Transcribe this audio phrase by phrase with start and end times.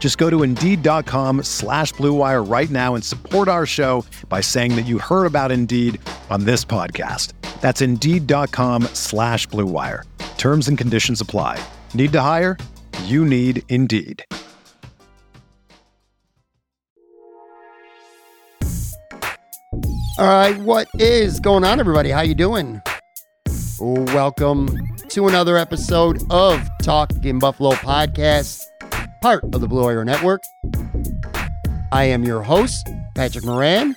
[0.00, 4.86] Just go to Indeed.com slash BlueWire right now and support our show by saying that
[4.86, 6.00] you heard about Indeed
[6.30, 7.34] on this podcast.
[7.60, 10.04] That's Indeed.com slash BlueWire.
[10.38, 11.62] Terms and conditions apply.
[11.92, 12.56] Need to hire?
[13.04, 14.24] You need Indeed.
[20.18, 22.10] All right, what is going on, everybody?
[22.10, 22.82] How you doing?
[23.80, 28.62] Welcome to another episode of Talking Buffalo Podcast,
[29.20, 30.42] part of the Blue Wire Network.
[31.92, 33.94] I am your host, Patrick Moran.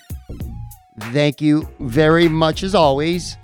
[1.12, 3.38] Thank you very much, as always,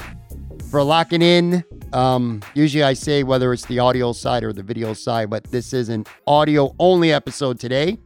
[0.69, 1.63] for locking in.
[1.93, 5.73] Um, usually, I say whether it's the audio side or the video side, but this
[5.73, 7.97] is an audio only episode today.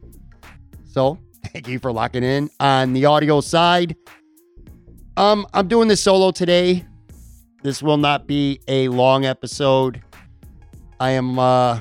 [0.86, 1.18] So,
[1.52, 3.96] thank you for locking in on the audio side.
[5.16, 6.84] Um, I'm doing this solo today.
[7.62, 10.02] This will not be a long episode.
[11.00, 11.80] I am uh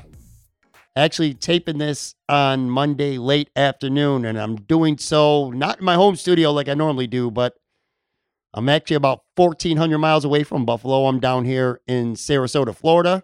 [0.95, 6.15] actually taping this on Monday late afternoon, and I'm doing so not in my home
[6.15, 7.55] studio like I normally do, but
[8.53, 11.07] I'm actually about 1,400 miles away from Buffalo.
[11.07, 13.23] I'm down here in Sarasota, Florida.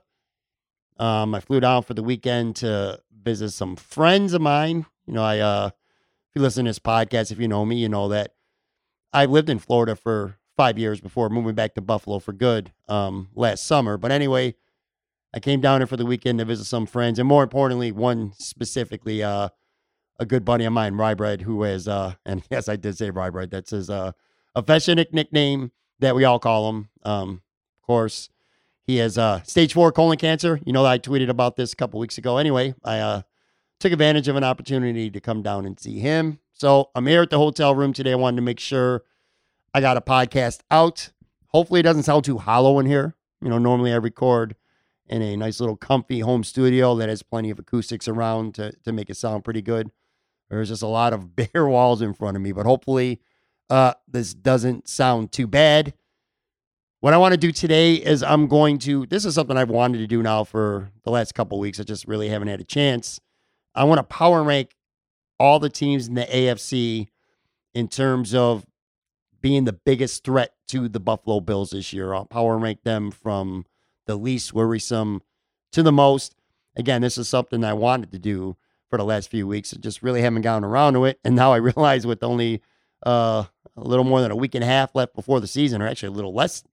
[0.98, 4.86] Um, I flew down for the weekend to visit some friends of mine.
[5.05, 7.89] You know, I uh, if you listen to this podcast, if you know me, you
[7.89, 8.33] know that
[9.14, 13.30] I lived in Florida for five years before moving back to Buffalo for good um,
[13.33, 13.98] last summer.
[13.98, 14.55] But anyway,
[15.34, 18.34] I came down here for the weekend to visit some friends, and more importantly, one
[18.38, 19.50] specifically, uh,
[20.20, 23.52] a good buddy of mine, Rybread, who is, uh, and yes, I did say Rybread.
[23.52, 24.14] That's his uh,
[24.56, 26.89] affectionate nickname that we all call him.
[27.04, 27.42] Um,
[27.82, 28.30] of course,
[28.86, 30.60] he has uh, stage four colon cancer.
[30.66, 32.38] You know, I tweeted about this a couple weeks ago.
[32.38, 33.22] Anyway, I uh,
[33.80, 36.39] took advantage of an opportunity to come down and see him.
[36.54, 38.14] So I'm here at the hotel room today.
[38.14, 39.04] I wanted to make sure
[39.73, 41.12] I got a podcast out.
[41.48, 43.16] Hopefully, it doesn't sound too hollow in here.
[43.42, 44.56] You know, normally I record
[45.09, 48.92] in a nice little comfy home studio that has plenty of acoustics around to, to
[48.92, 49.92] make it sound pretty good.
[50.49, 53.20] There's just a lot of bare walls in front of me, but hopefully,
[53.70, 55.93] uh, this doesn't sound too bad.
[57.02, 59.99] What I want to do today is I'm going to, this is something I've wanted
[59.99, 61.80] to do now for the last couple weeks.
[61.80, 63.20] I just really haven't had a chance.
[63.73, 64.76] I want to power rank
[65.39, 67.08] all the teams in the AFC
[67.73, 68.65] in terms of
[69.41, 72.14] being the biggest threat to the Buffalo Bills this year.
[72.14, 73.65] I'll power rank them from
[74.09, 75.21] the least worrisome
[75.71, 76.36] to the most.
[76.75, 78.58] Again, this is something I wanted to do
[78.89, 81.20] for the last few weeks I just really haven't gotten around to it.
[81.23, 82.64] And now I realize with only
[83.05, 83.43] uh,
[83.77, 86.08] a little more than a week and a half left before the season, or actually
[86.08, 86.64] a little less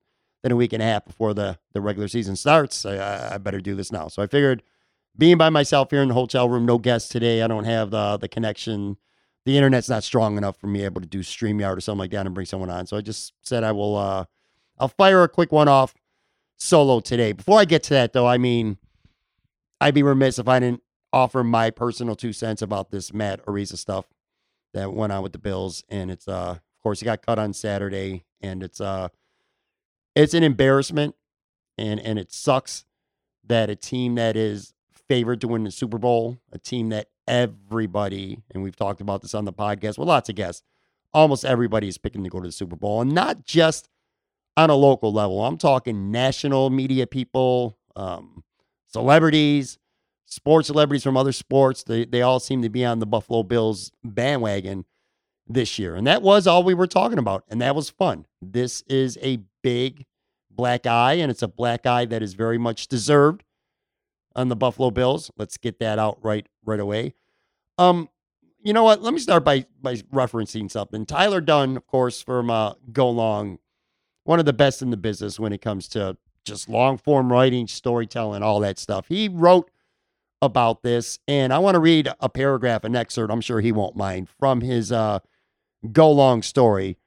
[0.43, 3.61] than a week and a half before the, the regular season starts, I, I better
[3.61, 4.09] do this now.
[4.09, 4.63] So I figured
[5.19, 7.43] being by myself here in the hotel room, no guests today.
[7.43, 8.97] I don't have the the connection.
[9.45, 12.27] The internet's not strong enough for me able to do StreamYard or something like that
[12.27, 12.87] and bring someone on.
[12.87, 14.25] So I just said I will uh
[14.79, 15.95] I'll fire a quick one off
[16.57, 17.33] solo today.
[17.33, 18.79] Before I get to that though, I mean
[19.81, 23.77] I'd be remiss if I didn't offer my personal two cents about this Matt Araiza
[23.77, 24.07] stuff
[24.75, 25.85] that went on with the Bills.
[25.89, 29.09] And it's uh of course he got cut on Saturday and it's uh
[30.15, 31.15] it's an embarrassment
[31.79, 32.85] and and it sucks
[33.45, 34.75] that a team that is
[35.09, 39.35] favored to win the Super Bowl, a team that everybody, and we've talked about this
[39.35, 40.63] on the podcast with lots of guests,
[41.13, 43.01] almost everybody is picking to go to the Super Bowl.
[43.01, 43.89] And not just
[44.57, 48.43] on a local level, I'm talking national media people, um,
[48.87, 49.79] celebrities,
[50.25, 51.83] sports celebrities from other sports.
[51.83, 54.85] They, they all seem to be on the Buffalo Bills bandwagon
[55.47, 55.95] this year.
[55.95, 57.45] And that was all we were talking about.
[57.49, 58.27] And that was fun.
[58.41, 60.07] This is a big
[60.51, 63.45] black eye, and it's a black eye that is very much deserved
[64.35, 65.31] on the Buffalo Bills.
[65.37, 67.15] Let's get that out right right away.
[67.79, 68.09] Um,
[68.63, 69.03] you know what?
[69.03, 71.07] Let me start by by referencing something.
[71.07, 73.59] Tyler Dunne, of course, from uh, Go Long,
[74.27, 77.67] one of the best in the business when it comes to just long form writing,
[77.67, 79.07] storytelling, all that stuff.
[79.09, 79.71] He wrote
[80.43, 83.33] about this, and I want to read a paragraph, an excerpt.
[83.33, 85.21] I'm sure he won't mind from his uh,
[85.93, 86.99] Go Long story,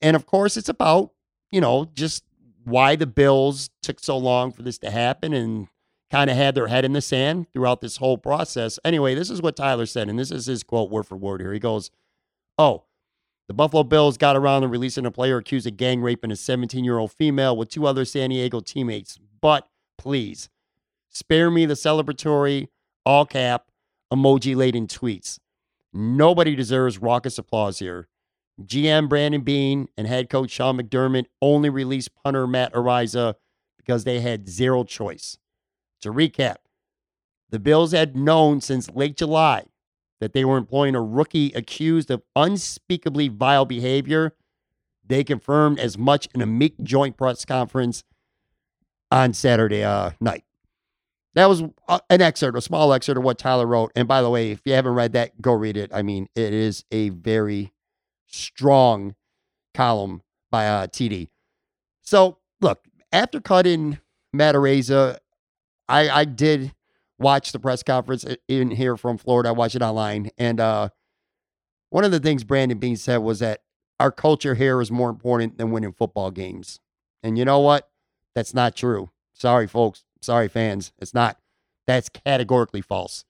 [0.00, 1.12] and of course, it's about
[1.50, 2.24] you know just
[2.64, 5.68] why the Bills took so long for this to happen and
[6.10, 8.78] kind of had their head in the sand throughout this whole process.
[8.84, 11.52] Anyway, this is what Tyler said, and this is his quote word for word here.
[11.52, 11.90] He goes,
[12.58, 12.84] Oh,
[13.48, 16.84] the Buffalo Bills got around to releasing a player accused of gang raping a 17
[16.84, 19.18] year old female with two other San Diego teammates.
[19.40, 20.48] But please,
[21.10, 22.68] spare me the celebratory,
[23.04, 23.66] all cap,
[24.12, 25.38] emoji laden tweets.
[25.92, 28.08] Nobody deserves raucous applause here.
[28.62, 33.34] GM Brandon Beane and head coach Sean McDermott only released punter Matt Araiza
[33.76, 35.38] because they had zero choice.
[36.00, 36.56] To recap,
[37.50, 39.64] the Bills had known since late July
[40.20, 44.34] that they were employing a rookie accused of unspeakably vile behavior.
[45.06, 48.04] They confirmed as much in a meek joint press conference
[49.10, 50.44] on Saturday uh, night.
[51.34, 53.92] That was uh, an excerpt, a small excerpt of what Tyler wrote.
[53.94, 55.90] And by the way, if you haven't read that, go read it.
[55.92, 57.74] I mean, it is a very
[58.26, 59.14] strong
[59.74, 61.28] column by uh, TD.
[62.00, 63.98] So, look, after cutting
[64.32, 65.18] Matt Araiza,
[65.88, 66.72] I, I did
[67.18, 69.50] watch the press conference in here from Florida.
[69.50, 70.30] I watched it online.
[70.38, 70.88] And uh,
[71.90, 73.62] one of the things Brandon Beane said was that
[73.98, 76.80] our culture here is more important than winning football games.
[77.22, 77.88] And you know what?
[78.34, 79.10] That's not true.
[79.32, 80.04] Sorry, folks.
[80.20, 80.92] Sorry, fans.
[80.98, 81.38] It's not.
[81.86, 83.24] That's categorically false.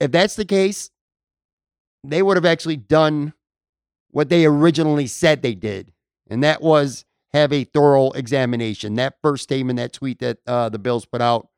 [0.00, 0.90] If that's the case,
[2.04, 3.34] they would have actually done
[4.10, 5.92] what they originally said they did,
[6.28, 8.94] and that was have a thorough examination.
[8.94, 11.48] That first statement, that tweet that uh, the Bills put out,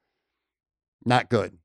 [1.04, 1.58] not good.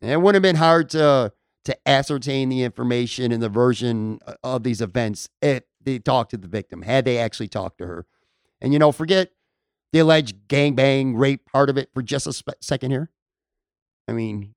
[0.00, 1.32] And it would have been hard to
[1.64, 6.36] to ascertain the information and the version uh, of these events if they talked to
[6.36, 8.06] the victim, had they actually talked to her.
[8.60, 9.30] And you know, forget
[9.92, 13.10] the alleged gangbang rape part of it for just a spe- second here.
[14.08, 14.54] I mean,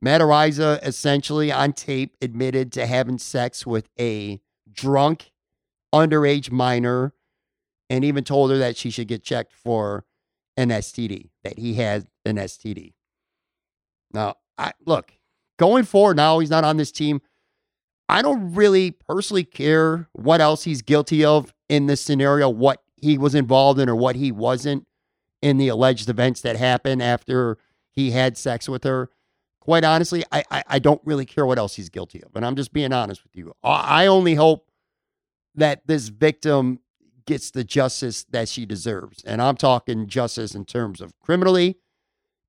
[0.00, 4.40] Matt Araiza essentially on tape admitted to having sex with a
[4.72, 5.30] drunk
[5.94, 7.12] underage minor
[7.88, 10.04] and even told her that she should get checked for
[10.56, 12.94] an STD, that he had an STD.
[14.12, 15.12] Now, I look,
[15.58, 17.20] going forward now he's not on this team.
[18.08, 23.16] I don't really personally care what else he's guilty of in this scenario, what he
[23.16, 24.86] was involved in or what he wasn't
[25.42, 27.56] in the alleged events that happened after
[27.92, 29.10] he had sex with her.
[29.60, 32.34] Quite honestly, I, I, I don't really care what else he's guilty of.
[32.34, 33.52] And I'm just being honest with you.
[33.62, 34.70] I only hope
[35.54, 36.80] that this victim
[37.26, 39.22] gets the justice that she deserves.
[39.24, 41.78] And I'm talking justice in terms of criminally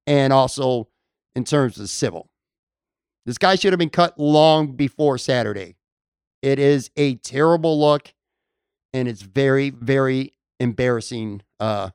[0.08, 0.88] and also
[1.36, 2.30] in terms of civil.
[3.26, 5.76] This guy should have been cut long before Saturday.
[6.42, 8.14] It is a terrible look
[8.94, 11.92] and it's very, very embarrassing uh,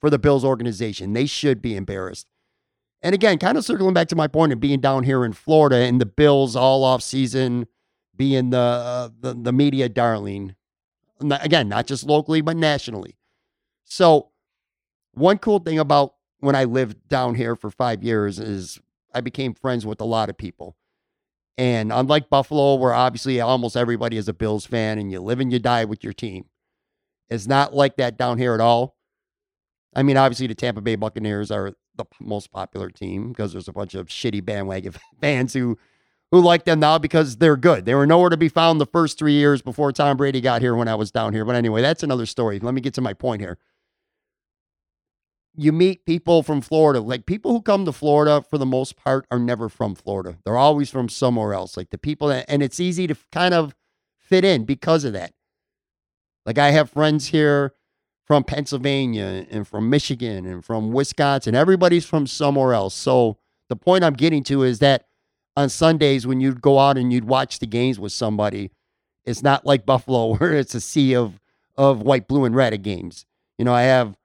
[0.00, 1.12] for the Bills organization.
[1.12, 2.26] They should be embarrassed.
[3.02, 5.76] And again, kind of circling back to my point of being down here in Florida
[5.76, 7.66] and the Bills all off season
[8.16, 10.54] being the, uh, the, the media darling.
[11.20, 13.16] Again, not just locally, but nationally.
[13.84, 14.28] So,
[15.12, 18.80] one cool thing about when I lived down here for five years is
[19.14, 20.76] I became friends with a lot of people.
[21.58, 25.52] And unlike Buffalo, where obviously almost everybody is a Bills fan and you live and
[25.52, 26.46] you die with your team,
[27.28, 28.96] it's not like that down here at all.
[29.94, 33.72] I mean, obviously, the Tampa Bay Buccaneers are the most popular team because there's a
[33.72, 35.78] bunch of shitty bandwagon fans who
[36.30, 37.84] who like them now because they're good.
[37.84, 40.76] They were nowhere to be found the first three years before Tom Brady got here
[40.76, 41.44] when I was down here.
[41.44, 42.60] But anyway, that's another story.
[42.60, 43.58] Let me get to my point here
[45.56, 47.00] you meet people from Florida.
[47.00, 50.38] Like people who come to Florida for the most part are never from Florida.
[50.44, 51.76] They're always from somewhere else.
[51.76, 53.74] Like the people that, and it's easy to kind of
[54.18, 55.32] fit in because of that.
[56.46, 57.74] Like I have friends here
[58.24, 61.54] from Pennsylvania and from Michigan and from Wisconsin.
[61.54, 62.94] Everybody's from somewhere else.
[62.94, 63.38] So
[63.68, 65.06] the point I'm getting to is that
[65.56, 68.70] on Sundays when you'd go out and you'd watch the games with somebody,
[69.24, 71.40] it's not like Buffalo where it's a sea of
[71.76, 73.24] of white, blue, and red games.
[73.58, 74.16] You know, I have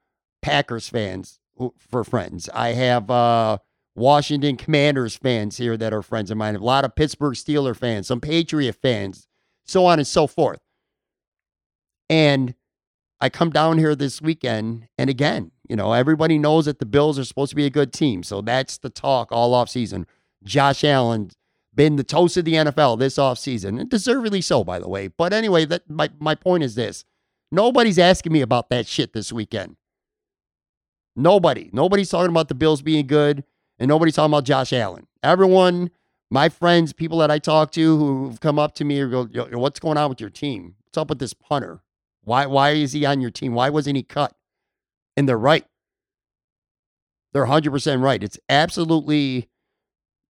[0.45, 1.39] Packers fans
[1.79, 2.47] for friends.
[2.53, 3.57] I have uh,
[3.95, 6.55] Washington Commanders fans here that are friends of mine.
[6.55, 9.27] A lot of Pittsburgh Steeler fans, some Patriot fans,
[9.65, 10.59] so on and so forth.
[12.11, 12.53] And
[13.19, 17.17] I come down here this weekend, and again, you know, everybody knows that the Bills
[17.17, 18.21] are supposed to be a good team.
[18.21, 20.05] So that's the talk all off season.
[20.43, 21.31] Josh Allen
[21.73, 25.07] been the toast of the NFL this offseason, and deservedly so, by the way.
[25.07, 27.03] But anyway, that my, my point is this.
[27.51, 29.77] Nobody's asking me about that shit this weekend.
[31.15, 31.69] Nobody.
[31.72, 33.43] Nobody's talking about the Bills being good,
[33.79, 35.07] and nobody's talking about Josh Allen.
[35.24, 35.91] Everyone,
[36.29, 39.25] my friends, people that I talk to who've come up to me or go,
[39.57, 40.75] "What's going on with your team?
[40.86, 41.81] What's up with this punter?
[42.24, 43.53] Why why is he on your team?
[43.53, 44.36] Why wasn't he cut?"
[45.15, 45.65] And they're right.
[47.34, 48.24] They're 100% right.
[48.24, 49.50] It's absolutely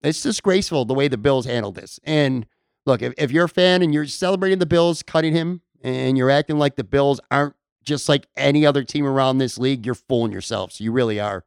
[0.04, 2.00] it's disgraceful the way the Bills handled this.
[2.04, 2.46] And
[2.86, 6.30] look, if, if you're a fan and you're celebrating the Bills cutting him and you're
[6.30, 10.32] acting like the Bills aren't just like any other team around this league, you're fooling
[10.32, 10.80] yourselves.
[10.80, 11.46] You really are.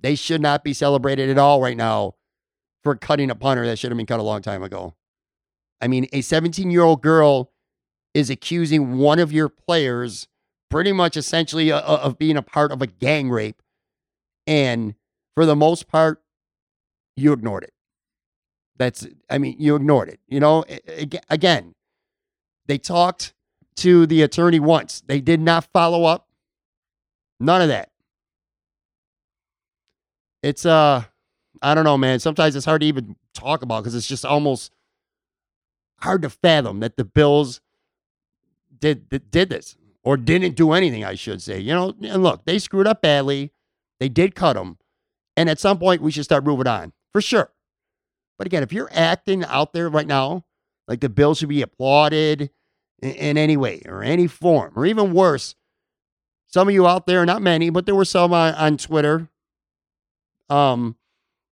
[0.00, 2.14] They should not be celebrated at all right now
[2.82, 4.94] for cutting a punter that should have been cut a long time ago.
[5.80, 7.50] I mean, a 17 year old girl
[8.12, 10.28] is accusing one of your players
[10.70, 13.62] pretty much essentially uh, uh, of being a part of a gang rape.
[14.46, 14.94] And
[15.34, 16.22] for the most part,
[17.16, 17.72] you ignored it.
[18.76, 20.20] That's, I mean, you ignored it.
[20.26, 20.64] You know,
[21.30, 21.74] again,
[22.66, 23.34] they talked
[23.76, 26.28] to the attorney once, they did not follow up.
[27.40, 27.90] None of that.
[30.42, 31.04] It's, uh,
[31.62, 32.20] I don't know, man.
[32.20, 34.72] Sometimes it's hard to even talk about because it's just almost
[36.00, 37.60] hard to fathom that the Bills
[38.78, 41.04] did, did this or didn't do anything.
[41.04, 41.58] I should say.
[41.58, 43.52] You know, and look, they screwed up badly.
[44.00, 44.76] They did cut him,
[45.36, 47.50] and at some point we should start moving on for sure.
[48.36, 50.44] But again, if you're acting out there right now
[50.86, 52.50] like the Bills should be applauded
[53.04, 55.54] in, any way or any form, or even worse,
[56.46, 59.28] some of you out there, not many, but there were some on, on Twitter.
[60.48, 60.96] Um,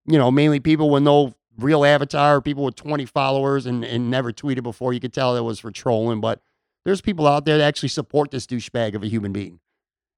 [0.07, 4.33] you know, mainly people with no real avatar, people with 20 followers and, and never
[4.33, 4.93] tweeted before.
[4.93, 6.41] You could tell it was for trolling, but
[6.85, 9.61] there's people out there that actually support this douchebag of a human being.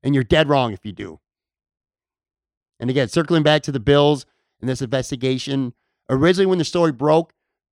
[0.03, 1.21] And you're dead wrong if you do.
[2.81, 4.27] And again, circling back to the Bills
[4.61, 5.75] and this investigation,
[6.09, 7.34] originally when the story broke,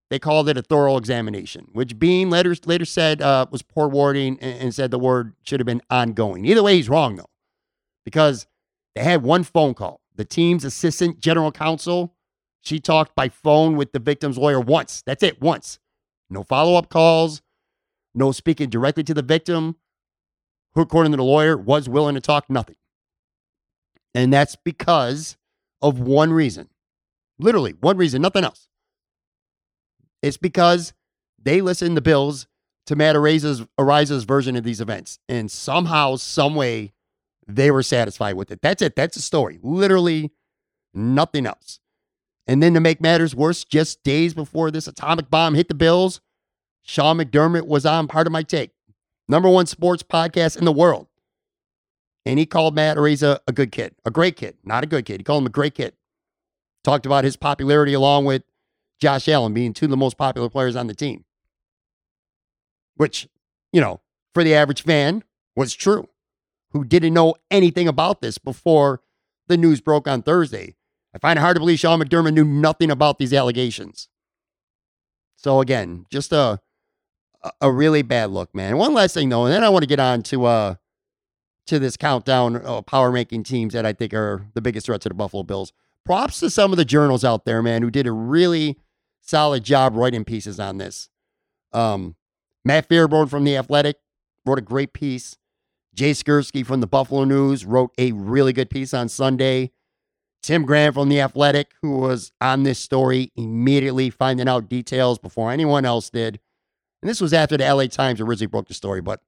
[0.10, 4.40] they called it a thorough examination, which Beane later, later said uh, was poor wording
[4.42, 6.46] and, and said the word should have been ongoing.
[6.46, 7.30] Either way, he's wrong, though,
[8.06, 8.48] because
[8.96, 10.02] they had one phone call.
[10.16, 12.16] The team's assistant general counsel,
[12.62, 15.02] she talked by phone with the victim's lawyer once.
[15.06, 15.80] That's it, once.
[16.30, 17.42] No follow up calls,
[18.14, 19.76] no speaking directly to the victim,
[20.74, 22.76] who, according to the lawyer, was willing to talk nothing.
[24.14, 25.38] And that's because
[25.82, 26.70] of one reason.
[27.38, 28.69] Literally, one reason, nothing else.
[30.22, 30.94] It's because
[31.42, 32.48] they listened to Bills
[32.86, 35.20] to Matt Ariza's, Araiza's version of these events.
[35.30, 36.94] And somehow, some way,
[37.48, 38.62] they were satisfied with it.
[38.62, 38.96] That's it.
[38.96, 39.60] That's the story.
[39.62, 40.32] Literally
[40.94, 41.80] nothing else.
[42.48, 46.20] And then to make matters worse, just days before this atomic bomb hit the Bills,
[46.82, 48.72] Sean McDermott was on Pardon My Take,
[49.28, 51.08] number one sports podcast in the world.
[52.26, 55.20] And he called Matt Ariza a good kid, a great kid, not a good kid.
[55.20, 55.94] He called him a great kid.
[56.84, 58.42] Talked about his popularity along with
[59.00, 61.26] Josh Allen being two of the most popular players on the team,
[62.96, 63.28] which,
[63.72, 64.02] you know,
[64.34, 65.24] for the average fan
[65.56, 66.08] was true,
[66.72, 69.02] who didn't know anything about this before
[69.48, 70.76] the news broke on Thursday.
[71.14, 74.10] I find it hard to believe Sean McDermott knew nothing about these allegations.
[75.38, 76.60] So again, just a
[77.62, 78.78] a really bad look, man.
[78.78, 80.76] One last thing though, and then I want to get on to uh
[81.68, 85.10] to this countdown of power making teams that I think are the biggest threat to
[85.10, 85.72] the Buffalo Bills.
[86.06, 88.78] Props to some of the journals out there, man, who did a really
[89.30, 91.10] solid job writing pieces on this.
[91.72, 92.16] Um,
[92.66, 93.98] Matt Fairburn from The Athletic
[94.46, 95.38] wrote a great piece.
[95.94, 99.72] Jay Skurski from the Buffalo News wrote a really good piece on Sunday.
[100.42, 105.52] Tim Graham from The Athletic, who was on this story immediately finding out details before
[105.52, 106.40] anyone else did.
[107.02, 109.02] And this was after the LA Times originally broke the story.
[109.02, 109.22] But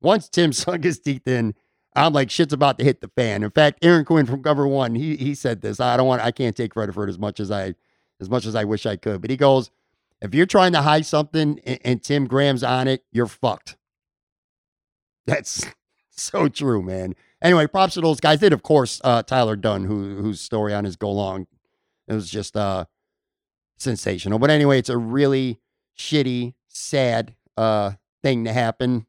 [0.00, 1.54] once Tim sunk his teeth in,
[1.94, 3.42] I'm like, shit's about to hit the fan.
[3.42, 5.80] In fact, Aaron Quinn from Cover One, he he said this.
[5.80, 7.74] I don't want I can't take credit for it as much as I
[8.20, 9.20] as much as I wish I could.
[9.20, 9.70] But he goes,
[10.20, 13.76] if you're trying to hide something and, and Tim Graham's on it, you're fucked.
[15.26, 15.66] That's
[16.10, 17.14] so true, man.
[17.40, 18.40] Anyway, props to those guys.
[18.40, 21.46] Did of course uh, Tyler Dunne, who whose story on his go long,
[22.08, 22.86] it was just uh,
[23.76, 24.38] sensational.
[24.38, 25.60] But anyway, it's a really
[25.96, 29.06] shitty, sad uh, thing to happen.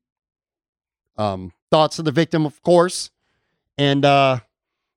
[1.17, 3.09] Um, thoughts of the victim, of course,
[3.77, 4.39] and uh,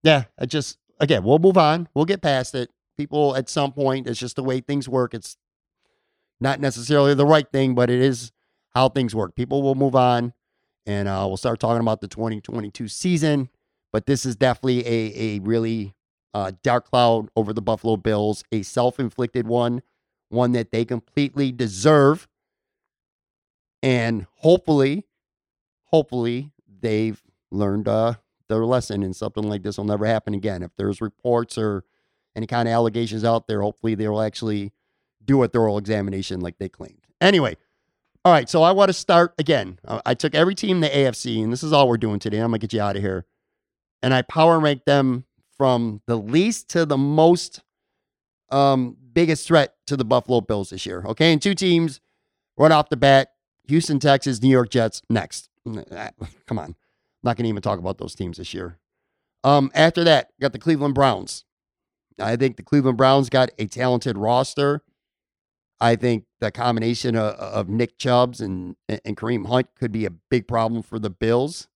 [0.02, 1.88] yeah, I just again we'll move on.
[1.94, 2.70] We'll get past it.
[3.02, 5.12] People at some point, it's just the way things work.
[5.12, 5.36] It's
[6.40, 8.30] not necessarily the right thing, but it is
[8.76, 9.34] how things work.
[9.34, 10.32] People will move on
[10.86, 13.48] and uh, we'll start talking about the 2022 season.
[13.92, 15.96] But this is definitely a, a really
[16.32, 19.82] uh, dark cloud over the Buffalo Bills, a self inflicted one,
[20.28, 22.28] one that they completely deserve.
[23.82, 25.06] And hopefully,
[25.86, 28.14] hopefully, they've learned uh,
[28.48, 30.62] their lesson and something like this will never happen again.
[30.62, 31.82] If there's reports or
[32.36, 34.72] any kind of allegations out there, hopefully they will actually
[35.24, 37.06] do a thorough examination like they claimed.
[37.20, 37.56] Anyway,
[38.24, 39.78] all right, so I want to start again.
[39.84, 42.38] Uh, I took every team in the AFC, and this is all we're doing today.
[42.38, 43.26] I'm gonna get you out of here,
[44.02, 45.24] and I power rank them
[45.56, 47.62] from the least to the most
[48.50, 51.02] um, biggest threat to the Buffalo Bills this year.
[51.06, 52.00] Okay, and two teams
[52.56, 53.32] right off the bat:
[53.66, 55.02] Houston, Texas, New York Jets.
[55.10, 56.10] Next, uh,
[56.46, 56.76] come on,
[57.24, 58.78] not gonna even talk about those teams this year.
[59.42, 61.44] Um, after that, got the Cleveland Browns.
[62.18, 64.82] I think the Cleveland Browns got a talented roster.
[65.80, 70.10] I think the combination of, of Nick Chubbs and, and Kareem Hunt could be a
[70.10, 71.68] big problem for the Bills.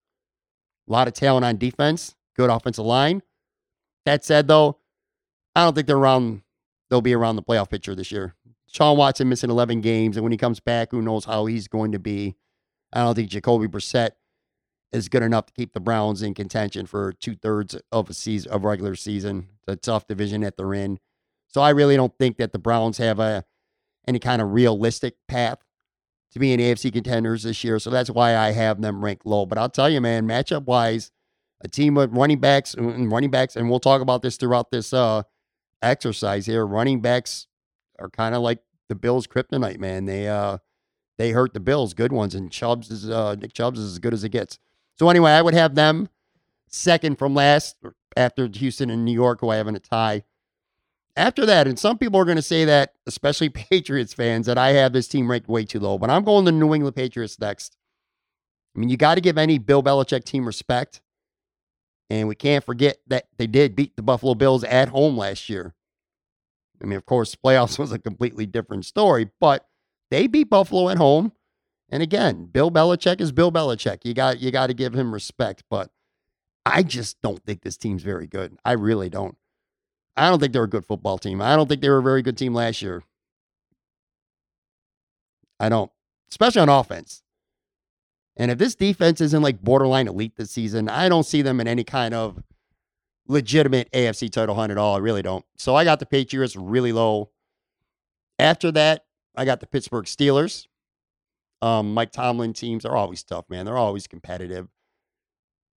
[0.89, 3.23] A lot of talent on defense, good offensive line.
[4.05, 4.79] That said, though,
[5.57, 6.43] I don't think they're around.
[6.89, 8.37] They'll be around the playoff picture this year.
[8.69, 11.93] Sean Watson missing 11 games, and when he comes back, who knows how he's going
[11.93, 12.37] to be.
[12.93, 14.11] I don't think Jacoby Brissett
[14.93, 18.53] is good enough to keep the Browns in contention for two thirds of a season
[18.53, 19.49] of regular season.
[19.67, 20.99] It's a tough division that they're in.
[21.49, 23.45] So I really don't think that the Browns have a
[24.07, 25.59] any kind of realistic path
[26.33, 27.79] to being AFC contenders this year.
[27.79, 29.47] So that's why I have them ranked low.
[29.47, 31.11] But I'll tell you, man, matchup wise,
[31.61, 34.93] a team with running backs and running backs, and we'll talk about this throughout this
[34.93, 35.23] uh,
[35.83, 36.67] exercise here.
[36.67, 37.47] Running backs
[37.99, 40.05] are kind of like the Bills' kryptonite, man.
[40.05, 40.59] They uh
[41.19, 44.13] they hurt the Bills, good ones, and Chubbs is uh, Nick Chubbs is as good
[44.15, 44.59] as it gets.
[44.99, 46.09] So anyway, I would have them
[46.69, 47.77] second from last
[48.17, 50.25] after Houston and New York, who I have in a tie.
[51.17, 54.71] After that, and some people are going to say that, especially Patriots fans, that I
[54.71, 55.99] have this team ranked way too low.
[55.99, 57.77] But I'm going to New England Patriots next.
[58.75, 61.01] I mean, you got to give any Bill Belichick team respect.
[62.09, 65.75] And we can't forget that they did beat the Buffalo Bills at home last year.
[66.81, 69.67] I mean, of course, playoffs was a completely different story, but
[70.11, 71.33] they beat Buffalo at home.
[71.89, 74.05] And again, Bill Belichick is Bill Belichick.
[74.05, 75.91] You got you got to give him respect, but
[76.65, 78.59] I just don't think this team's very good.
[78.65, 79.37] I really don't.
[80.17, 81.41] I don't think they're a good football team.
[81.41, 83.05] I don't think they were a very good team last year.
[85.61, 85.91] I don't,
[86.31, 87.23] especially on offense.
[88.37, 91.69] And if this defense isn't like borderline elite this season, I don't see them in
[91.69, 92.43] any kind of
[93.27, 94.97] legitimate AFC title hunt at all.
[94.97, 95.45] I really don't.
[95.57, 97.31] So I got the Patriots really low.
[98.39, 100.67] After that, I got the Pittsburgh Steelers.
[101.63, 103.65] Um, Mike Tomlin teams are always tough, man.
[103.65, 104.69] They're always competitive.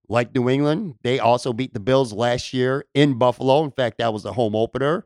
[0.07, 3.63] Like New England, they also beat the Bills last year in Buffalo.
[3.63, 5.05] In fact, that was the home opener.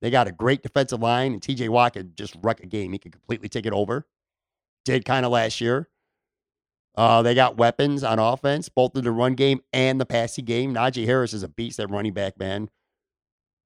[0.00, 2.92] They got a great defensive line, and TJ Watt could just wreck a game.
[2.92, 4.06] He could completely take it over.
[4.84, 5.88] Did kind of last year.
[6.96, 10.74] Uh, they got weapons on offense, both in the run game and the passing game.
[10.74, 12.70] Najee Harris is a beast at running back, man.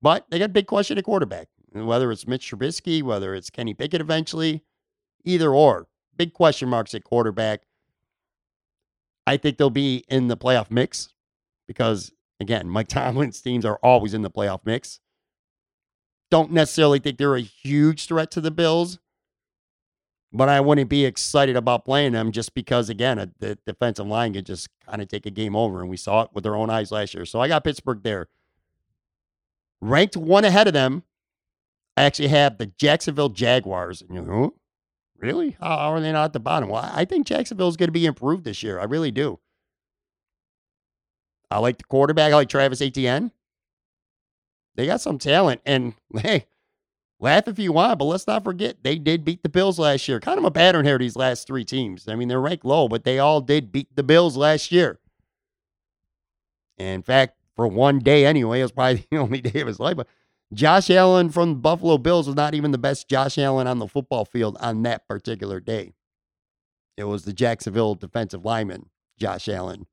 [0.01, 1.49] But they got a big question at quarterback.
[1.73, 4.65] Whether it's Mitch Trubisky, whether it's Kenny Pickett eventually,
[5.25, 5.89] either or.
[6.19, 7.63] Big question marks at quarterback.
[9.27, 11.13] I think they'll be in the playoff mix
[11.67, 15.01] because, again, Mike Tomlin's teams are always in the playoff mix.
[16.31, 18.99] Don't necessarily think they're a huge threat to the Bills,
[20.33, 24.35] but I wouldn't be excited about playing them just because, again, a, the defensive line
[24.35, 26.69] could just kind of take a game over, and we saw it with their own
[26.69, 27.25] eyes last year.
[27.25, 28.29] So I got Pittsburgh there.
[29.81, 31.05] Ranked one ahead of them,
[31.97, 34.03] I actually have the Jacksonville Jaguars.
[34.11, 34.55] You know,
[35.19, 35.57] really?
[35.61, 36.69] How are they not at the bottom?
[36.69, 38.79] Well, I think Jacksonville is going to be improved this year.
[38.79, 39.39] I really do.
[41.51, 42.33] I like the quarterback.
[42.33, 43.33] I like Travis Etienne.
[44.75, 45.61] They got some talent.
[45.65, 46.47] And hey,
[47.21, 50.21] Laugh if you want, but let's not forget they did beat the Bills last year.
[50.21, 52.07] Kind of a pattern here, these last three teams.
[52.07, 55.01] I mean, they're ranked low, but they all did beat the Bills last year.
[56.79, 59.81] And in fact, for one day anyway, it was probably the only day of his
[59.81, 59.97] life.
[59.97, 60.07] But
[60.53, 63.87] Josh Allen from the Buffalo Bills was not even the best Josh Allen on the
[63.87, 65.93] football field on that particular day.
[66.97, 69.87] It was the Jacksonville defensive lineman, Josh Allen,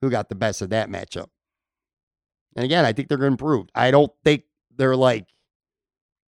[0.00, 1.28] who got the best of that matchup.
[2.56, 3.68] And again, I think they're going to improve.
[3.74, 4.42] I don't think
[4.76, 5.28] they're like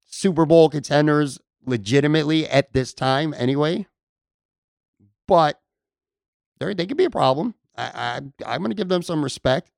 [0.05, 3.87] Super Bowl contenders legitimately at this time anyway.
[5.29, 5.61] But
[6.59, 7.55] they they could be a problem.
[7.77, 9.71] I, I I'm going to give them some respect.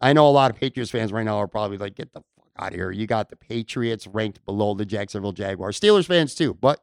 [0.00, 2.22] I know a lot of Patriots fans right now are probably like, get the
[2.58, 2.90] out of here.
[2.90, 5.78] You got the Patriots ranked below the Jacksonville Jaguars.
[5.78, 6.80] Steelers fans too, but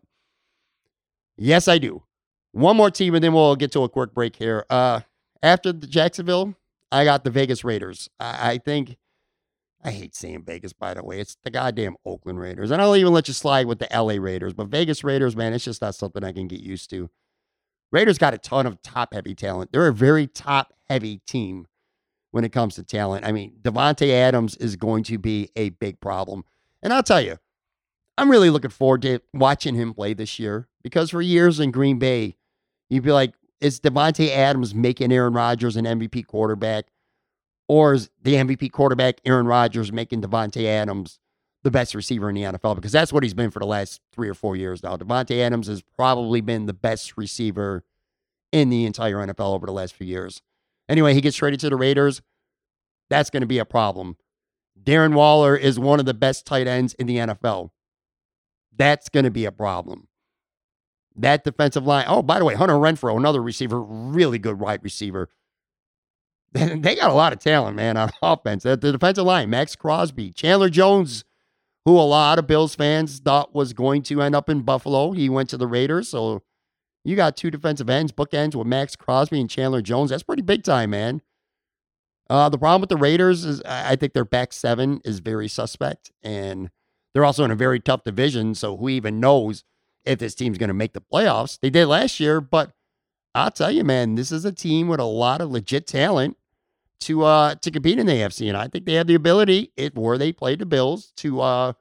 [1.37, 2.03] yes, I do.
[2.51, 4.65] One more team, and then we'll get to a quick break here.
[4.69, 5.01] Uh,
[5.43, 6.55] after the Jacksonville,
[6.91, 8.09] I got the Vegas Raiders.
[8.19, 8.97] I, I think
[9.83, 11.19] I hate saying Vegas, by the way.
[11.19, 12.71] It's the goddamn Oakland Raiders.
[12.71, 14.53] And I'll even let you slide with the LA Raiders.
[14.53, 17.09] But Vegas Raiders, man, it's just not something I can get used to.
[17.91, 19.71] Raiders got a ton of top heavy talent.
[19.71, 21.67] They're a very top heavy team
[22.31, 23.25] when it comes to talent.
[23.25, 26.43] I mean, Davante Adams is going to be a big problem.
[26.81, 27.37] And I'll tell you,
[28.17, 31.99] I'm really looking forward to watching him play this year because for years in Green
[31.99, 32.35] Bay,
[32.89, 36.85] you'd be like, is Davante Adams making Aaron Rodgers an MVP quarterback?
[37.67, 41.19] Or is the MVP quarterback Aaron Rodgers making Davante Adams
[41.63, 42.75] the best receiver in the NFL?
[42.75, 44.95] Because that's what he's been for the last three or four years now.
[44.95, 47.83] Devonte Adams has probably been the best receiver
[48.51, 50.41] in the entire NFL over the last few years.
[50.89, 52.21] Anyway, he gets traded to the Raiders.
[53.09, 54.17] That's going to be a problem.
[54.81, 57.71] Darren Waller is one of the best tight ends in the NFL.
[58.75, 60.07] That's going to be a problem.
[61.15, 62.05] That defensive line.
[62.07, 65.29] Oh, by the way, Hunter Renfrow, another receiver, really good wide receiver.
[66.53, 68.63] they got a lot of talent, man, on offense.
[68.63, 71.23] The defensive line, Maxx Crosby, Chandler Jones,
[71.85, 75.11] who a lot of Bills fans thought was going to end up in Buffalo.
[75.11, 76.09] He went to the Raiders.
[76.09, 76.43] So
[77.07, 80.09] you got two defensive ends, bookends with Maxx Crosby and Chandler Jones.
[80.09, 81.21] That's pretty big time, man.
[82.29, 86.11] Uh, the problem with the Raiders is I think their back seven is very suspect,
[86.21, 86.69] and
[87.13, 88.55] they're also in a very tough division.
[88.55, 89.63] So who even knows
[90.03, 91.57] if this team's going to make the playoffs?
[91.61, 92.73] They did last year, but
[93.33, 96.35] I'll tell you, man, this is a team with a lot of legit talent
[96.99, 99.95] to uh to compete in the AFC, and I think they have the ability, if
[99.95, 101.73] where they play the Bills, to uh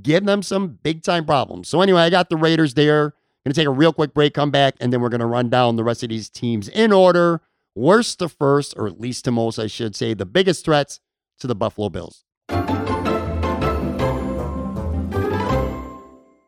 [0.00, 1.66] give them some big time problems.
[1.66, 3.14] So anyway, I got the Raiders there.
[3.44, 5.48] Going to take a real quick break, come back, and then we're going to run
[5.48, 7.40] down the rest of these teams in order
[7.74, 11.00] worst to first, or at least to most, I should say, the biggest threats
[11.38, 12.24] to the Buffalo Bills.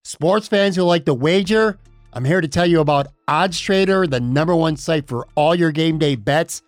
[0.05, 1.79] Sports fans who like to wager,
[2.13, 5.73] I'm here to tell you about Odds Trader, the number one site for all your
[5.73, 6.61] game day bets.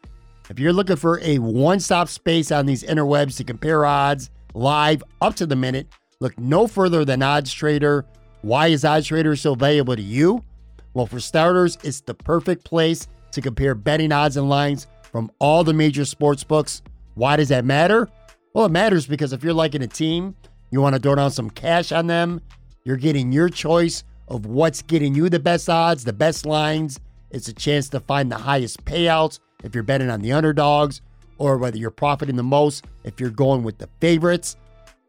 [0.48, 5.02] If you're looking for a one stop space on these interwebs to compare odds live
[5.20, 5.88] up to the minute,
[6.20, 8.06] look no further than Odds Trader.
[8.44, 10.44] Why is Odds Trader so valuable to you?
[10.92, 15.64] Well, for starters, it's the perfect place to compare betting odds and lines from all
[15.64, 16.82] the major sports books.
[17.14, 18.06] Why does that matter?
[18.52, 20.36] Well, it matters because if you're liking a team,
[20.70, 22.42] you want to throw down some cash on them,
[22.84, 27.00] you're getting your choice of what's getting you the best odds, the best lines.
[27.30, 31.00] It's a chance to find the highest payouts if you're betting on the underdogs,
[31.38, 34.58] or whether you're profiting the most if you're going with the favorites.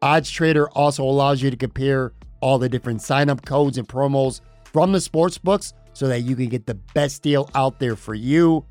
[0.00, 2.14] Odds Trader also allows you to compare
[2.46, 6.36] all the different sign up codes and promos from the sports books so that you
[6.36, 8.64] can get the best deal out there for you.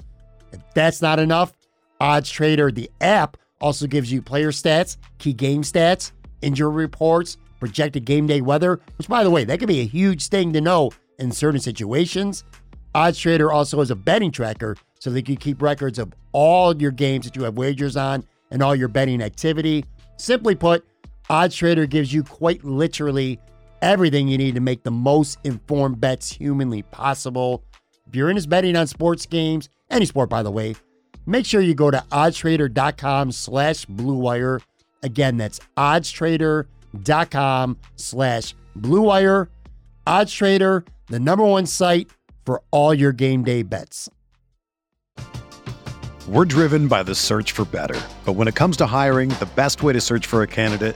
[0.54, 1.52] If that's not enough,
[2.00, 8.06] Odds Trader, the app, also gives you player stats, key game stats, injury reports, projected
[8.06, 10.90] game day weather, which, by the way, that could be a huge thing to know
[11.20, 12.46] in certain situations.
[12.94, 16.92] Odds Trader also has a betting tracker so that you keep records of all your
[16.92, 19.84] games that you have wagers on and all your betting activity.
[20.16, 20.86] Simply put,
[21.30, 23.38] Odds Trader gives you quite literally
[23.86, 27.64] everything you need to make the most informed bets humanly possible.
[28.08, 30.76] If you're into betting on sports games, any sport by the way,
[31.28, 34.60] make sure you go to oddstrader.com slash bluewire.
[35.04, 39.48] Again, that's oddstrader.com slash bluewire.
[40.08, 42.10] Oddstrader, the number one site
[42.44, 44.10] for all your game day bets.
[46.28, 48.00] We're driven by the search for better.
[48.26, 50.96] But when it comes to hiring, the best way to search for a candidate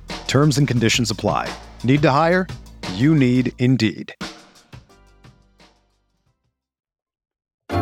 [0.31, 1.53] Terms and conditions apply.
[1.83, 2.47] Need to hire?
[2.93, 4.15] You need Indeed.
[7.69, 7.77] All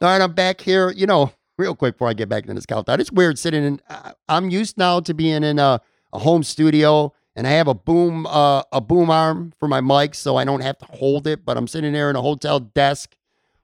[0.00, 0.90] right, I'm back here.
[0.92, 3.82] You know, real quick before I get back into this countdown, it's weird sitting in.
[3.86, 5.82] Uh, I'm used now to being in a,
[6.14, 10.14] a home studio, and I have a boom uh, a boom arm for my mic,
[10.14, 11.44] so I don't have to hold it.
[11.44, 13.14] But I'm sitting there in a hotel desk,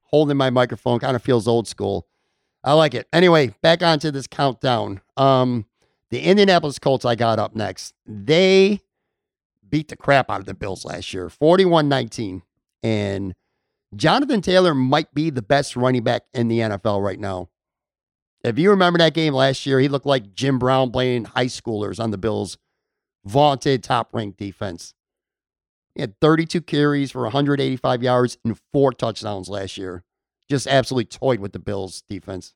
[0.02, 0.98] holding my microphone.
[0.98, 2.06] Kind of feels old school.
[2.62, 3.08] I like it.
[3.12, 5.00] Anyway, back onto this countdown.
[5.16, 5.66] Um,
[6.10, 7.94] the Indianapolis Colts I got up next.
[8.06, 8.80] They
[9.68, 12.42] beat the crap out of the Bills last year, 41-19,
[12.82, 13.34] and
[13.94, 17.48] Jonathan Taylor might be the best running back in the NFL right now.
[18.42, 22.00] If you remember that game last year, he looked like Jim Brown playing high schoolers
[22.00, 22.56] on the Bills'
[23.24, 24.94] vaunted top ranked defense.
[25.94, 30.04] He had 32 carries for 185 yards and four touchdowns last year.
[30.50, 32.54] Just absolutely toyed with the Bills' defense.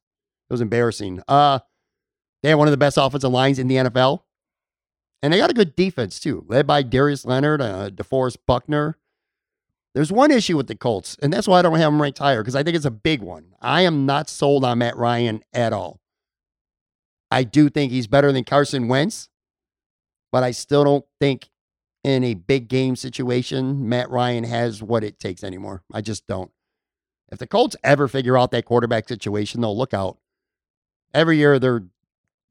[0.50, 1.22] It was embarrassing.
[1.28, 1.60] Uh,
[2.42, 4.22] they have one of the best offensive lines in the NFL.
[5.22, 8.98] And they got a good defense, too, led by Darius Leonard, uh, DeForest Buckner.
[9.94, 12.42] There's one issue with the Colts, and that's why I don't have them ranked higher
[12.42, 13.54] because I think it's a big one.
[13.62, 16.00] I am not sold on Matt Ryan at all.
[17.30, 19.28] I do think he's better than Carson Wentz,
[20.32, 21.48] but I still don't think
[22.02, 25.82] in a big game situation, Matt Ryan has what it takes anymore.
[25.92, 26.50] I just don't.
[27.34, 30.18] If the Colts ever figure out that quarterback situation, they'll look out.
[31.12, 31.82] Every year they're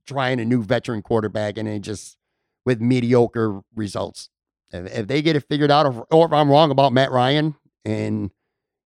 [0.05, 2.17] trying a new veteran quarterback and it just
[2.65, 4.29] with mediocre results.
[4.71, 7.55] If, if they get it figured out, or, or if I'm wrong about Matt Ryan
[7.85, 8.31] and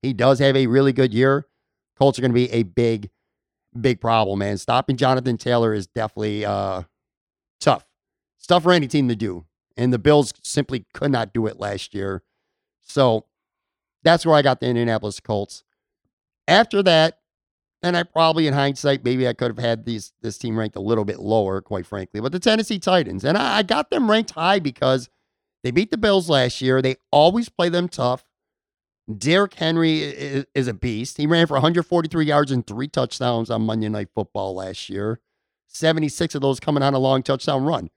[0.04, 1.48] he does have a really good year,
[1.98, 3.10] Colts are going to be a big,
[3.82, 4.60] big problem, man.
[4.60, 6.84] Stopping Jonathan Taylor is definitely uh,
[7.60, 7.88] tough.
[8.38, 9.48] It's tough for any team to do.
[9.76, 12.22] And the Bills simply could not do it last year.
[12.84, 13.26] So
[14.04, 15.64] that's where I got the Indianapolis Colts.
[16.48, 17.20] After that,
[17.84, 20.82] and I probably, in hindsight, maybe I could have had these this team ranked a
[20.82, 22.20] little bit lower, quite frankly.
[22.20, 25.10] But the Tennessee Titans, and I, I got them ranked high because
[25.64, 26.82] they beat the Bills last year.
[26.82, 28.24] They always play them tough.
[29.16, 31.18] Derrick Henry is, is a beast.
[31.18, 35.22] He ran for 143 yards and three touchdowns on Monday Night Football last year.
[35.68, 37.90] 76 of those coming on a long touchdown run.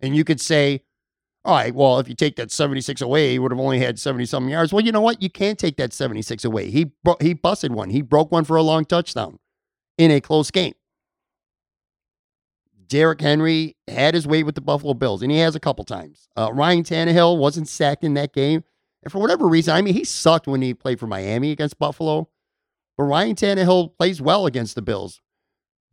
[0.00, 0.82] And you could say,
[1.44, 4.26] all right, well, if you take that 76 away, he would have only had 70
[4.26, 4.72] something yards.
[4.72, 5.22] Well, you know what?
[5.22, 6.70] You can't take that 76 away.
[6.70, 7.90] He he busted one.
[7.90, 9.38] He broke one for a long touchdown
[9.96, 10.74] in a close game.
[12.86, 16.28] Derrick Henry had his way with the Buffalo Bills, and he has a couple times.
[16.36, 18.64] Uh, Ryan Tannehill wasn't sacked in that game.
[19.02, 22.28] And for whatever reason, I mean, he sucked when he played for Miami against Buffalo.
[22.98, 25.22] But Ryan Tannehill plays well against the Bills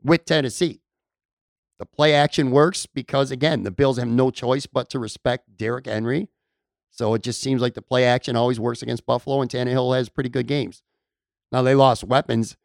[0.04, 0.82] with Tennessee.
[1.80, 5.86] The play action works because, again, the Bills have no choice but to respect Derrick
[5.86, 6.28] Henry.
[6.90, 10.10] So it just seems like the play action always works against Buffalo, and Tannehill has
[10.10, 10.82] pretty good games.
[11.52, 12.58] Now, they lost weapons.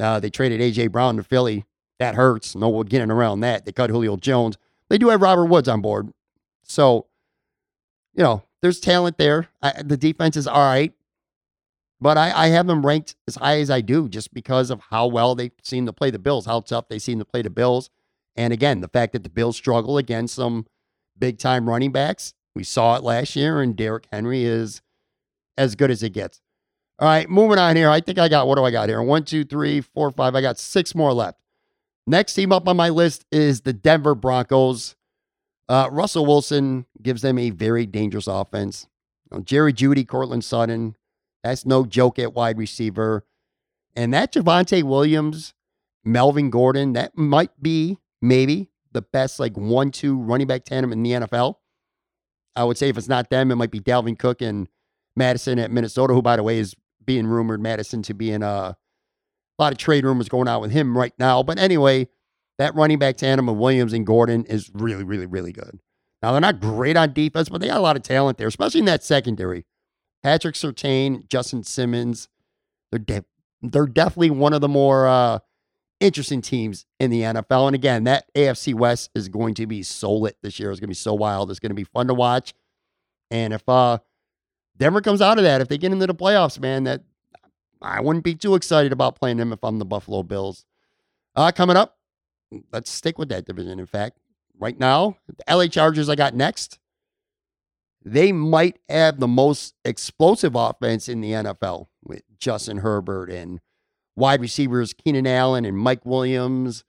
[0.00, 0.88] Uh, they traded A.J.
[0.88, 1.66] Brown to Philly.
[1.98, 2.54] That hurts.
[2.54, 3.64] No getting around that.
[3.64, 4.56] They cut Julio Jones.
[4.88, 6.12] They do have Robert Woods on board.
[6.62, 7.06] So,
[8.14, 9.48] you know, there's talent there.
[9.60, 10.92] I, the defense is all right.
[12.00, 15.08] But I, I have them ranked as high as I do just because of how
[15.08, 17.90] well they seem to play the Bills, how tough they seem to play the Bills.
[18.38, 20.66] And again, the fact that the Bills struggle against some
[21.18, 24.80] big time running backs, we saw it last year, and Derrick Henry is
[25.56, 26.40] as good as it gets.
[27.00, 27.90] All right, moving on here.
[27.90, 29.02] I think I got, what do I got here?
[29.02, 30.36] One, two, three, four, five.
[30.36, 31.40] I got six more left.
[32.06, 34.94] Next team up on my list is the Denver Broncos.
[35.68, 38.86] Uh, Russell Wilson gives them a very dangerous offense.
[39.42, 40.96] Jerry Jeudy, Courtland Sutton,
[41.42, 43.24] that's no joke at wide receiver.
[43.96, 45.54] And that Javonte Williams,
[46.04, 51.02] Melvin Gordon, that might be maybe the best like one two running back tandem in
[51.02, 51.56] the NFL.
[52.56, 54.68] I would say if it's not them, it might be Dalvin Cook and
[55.16, 58.76] Mattison at Minnesota, who by the way is being rumored Mattison to be in a
[59.58, 61.42] lot of trade rumors going out with him right now.
[61.42, 62.08] But anyway,
[62.58, 65.80] that running back tandem of Williams and Gordon is really, really, really good.
[66.22, 68.80] Now they're not great on defense, but they got a lot of talent there, especially
[68.80, 69.64] in that secondary.
[70.22, 72.28] Patrick Surtain, Justin Simmons,
[72.90, 73.24] they're de-
[73.62, 75.38] they're definitely one of the more uh,
[76.00, 77.66] interesting teams in the NFL.
[77.66, 80.70] And again, that AFC West is going to be so lit this year.
[80.70, 81.50] It's going to be so wild.
[81.50, 82.54] It's going to be fun to watch.
[83.30, 83.98] And if uh,
[84.76, 87.02] Denver comes out of that, if they get into the playoffs, man, that
[87.82, 90.64] I wouldn't be too excited about playing them if I'm the Buffalo Bills.
[91.36, 91.98] Uh, coming up,
[92.72, 93.78] let's stick with that division.
[93.78, 94.18] In fact,
[94.58, 96.78] right now, the LA Chargers I got next.
[98.04, 103.60] They might have the most explosive offense in the NFL with Justin Herbert and
[104.18, 106.84] wide receivers Keenan Allen and Mike Williams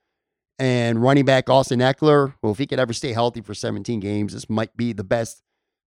[0.57, 2.33] and running back Austin Ekeler.
[2.41, 5.43] Well, if he could ever stay healthy for 17 games, this might be the best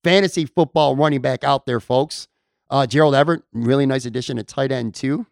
[0.05, 2.29] fantasy football running back out there, folks.
[2.69, 5.27] Uh, Gerald Everett, really nice addition at tight end, too.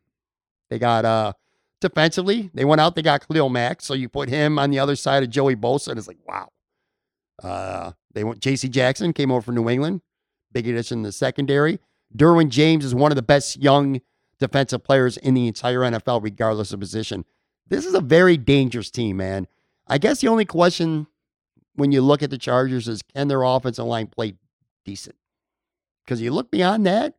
[0.71, 1.35] They got uh,
[1.81, 3.81] defensively, they went out, they got Khalil Mack.
[3.81, 6.49] So you put him on the other side of Joey Bosa, and it's like, wow.
[7.40, 10.01] Uh, they went JC Jackson, came over from New England.
[10.51, 11.79] Big addition in the secondary.
[12.16, 14.01] Derwin James is one of the best young
[14.38, 17.24] defensive players in the entire NFL, regardless of position.
[17.66, 19.46] This is a very dangerous team, man.
[19.87, 21.07] I guess the only question
[21.74, 24.35] when you look at the Chargers is can their offensive line play
[24.85, 25.16] decent?
[26.05, 27.14] Because you look beyond that,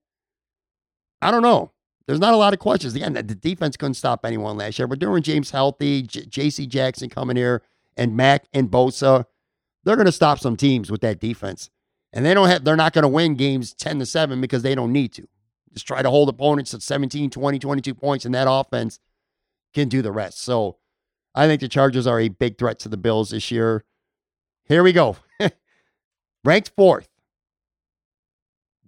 [1.22, 1.72] I don't know.
[2.08, 2.96] There's not a lot of questions.
[2.96, 6.66] Again, the defense couldn't stop anyone last year, but Derwin James healthy, J.C.
[6.66, 7.62] Jackson coming here,
[7.96, 9.26] and Mack and Bosa,
[9.84, 11.70] they're going to stop some teams with that defense.
[12.12, 14.74] And they don't have, they're not going to win games 10 to 7 because they
[14.74, 15.28] don't need to.
[15.74, 19.00] Just try to hold opponents at 17, 20, 22 points, and that offense
[19.74, 20.42] can do the rest.
[20.42, 20.78] So
[21.36, 23.86] I think the Chargers are a big threat to the Bills this year.
[24.66, 25.18] Here we go.
[26.44, 27.08] Ranked fourth.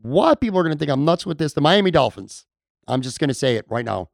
[0.02, 1.54] What people are going to think I'm nuts with this?
[1.54, 2.46] The Miami Dolphins.
[2.88, 4.10] I'm just going to say it right now.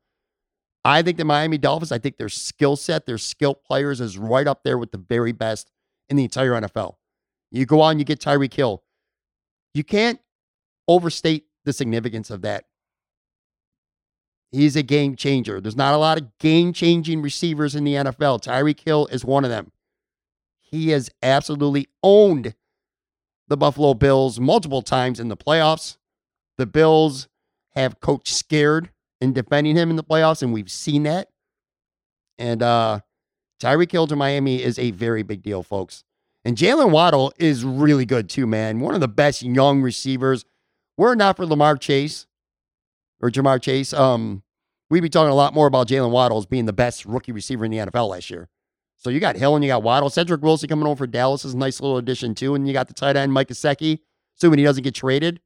[0.83, 4.47] I think the Miami Dolphins, I think their skill set, their skill players is right
[4.47, 5.71] up there with the very best
[6.09, 6.95] in the entire NFL.
[7.51, 8.83] You go on, you get Tyreek Hill.
[9.73, 10.19] You can't
[10.87, 12.65] overstate the significance of that.
[14.51, 15.59] He's a game changer.
[15.59, 18.41] There's not a lot of game changing receivers in the NFL.
[18.41, 19.71] Tyreek Hill is one of them.
[20.59, 22.55] He has absolutely owned
[23.47, 25.97] the Buffalo Bills multiple times in the playoffs.
[26.57, 27.27] The Bills
[27.75, 31.29] have coach scared in defending him in the playoffs, and we've seen that.
[32.37, 33.01] And uh
[33.59, 36.03] Tyreek Hill to Miami is a very big deal, folks.
[36.45, 38.79] And Jalen Waddle is really good too, man.
[38.79, 40.45] One of the best young receivers.
[40.97, 42.25] Were it not for Lamar Chase
[43.21, 44.43] or Ja'Marr Chase, um,
[44.89, 47.71] we'd be talking a lot more about Jalen Waddles being the best rookie receiver in
[47.71, 48.49] the NFL last year.
[48.97, 50.09] So you got Hill and you got Waddle.
[50.09, 52.55] Cedric Wilson coming over for Dallas is a nice little addition too.
[52.55, 53.99] And you got the tight end Mike Gesicki,
[54.35, 55.39] assuming he doesn't get traded.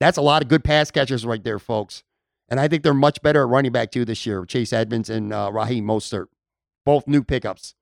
[0.00, 2.02] That's a lot of good pass catchers right there, folks.
[2.48, 4.44] And I think they're much better at running back too this year.
[4.44, 6.26] Chase Edmonds and uh, Raheem Mostert,
[6.84, 7.74] both new pickups.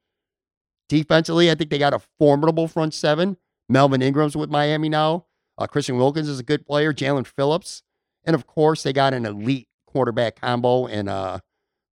[0.88, 3.38] Defensively, I think they got a formidable front seven.
[3.68, 5.24] Melvin Ingram's with Miami now.
[5.62, 6.92] Uh, Christian Wilkins is a good player.
[6.92, 7.82] Jaelan Phillips.
[8.24, 11.38] And of course, they got an elite quarterback combo and uh,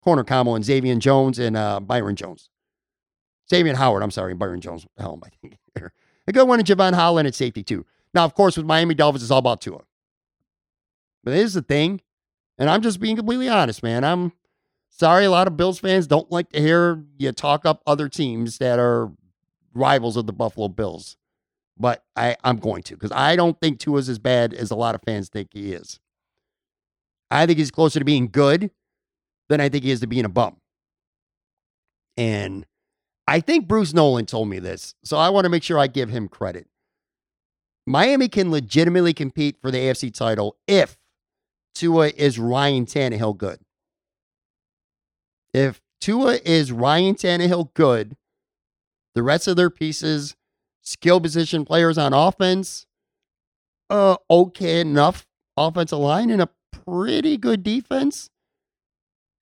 [0.02, 2.50] corner combo and Xavier Jones and uh, Byron Jones.
[3.48, 4.87] Xavier Howard, I'm sorry, Byron Jones.
[4.98, 5.92] Hell, am I thinking here?
[6.26, 7.87] A good one in Jevon Holland at safety, too.
[8.12, 9.80] Now, of course, with Miami Dolphins, it's all about Tua.
[11.22, 12.00] But here's the thing,
[12.59, 14.04] and I'm just being completely honest, man.
[14.04, 14.33] I'm
[14.88, 18.59] sorry, a lot of Bills fans don't like to hear you talk up other teams
[18.59, 19.12] that are
[19.74, 21.16] rivals of the Buffalo Bills.
[21.80, 24.94] But I, I'm going to, because I don't think Tua's as bad as a lot
[24.94, 25.98] of fans think he is.
[27.30, 28.70] I think he's closer to being good
[29.48, 30.58] than I think he is to being a bum.
[32.18, 32.66] And
[33.26, 36.10] I think Bruce Nolan told me this, so I want to make sure I give
[36.10, 36.66] him credit.
[37.86, 40.98] Miami can legitimately compete for the AFC title if
[41.74, 43.60] Tua is Ryan Tannehill good.
[45.54, 48.16] If Tua is Ryan Tannehill good,
[49.14, 50.36] the rest of their pieces,
[50.82, 52.86] skill position players on offense,
[53.88, 58.30] uh, okay enough offensive line and a pretty good defense.